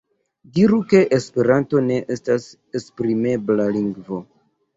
[0.53, 2.49] Diru ke esperanto ne estas
[2.81, 4.21] esprimebla lingvo.